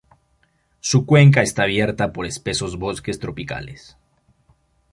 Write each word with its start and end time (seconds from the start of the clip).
Su 0.79 1.05
cuenca 1.05 1.43
está 1.43 1.65
cubierta 1.65 2.11
por 2.11 2.25
espesos 2.25 2.79
bosques 2.79 3.19
tropicales. 3.19 3.97